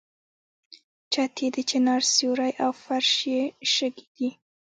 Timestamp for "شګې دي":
3.73-4.29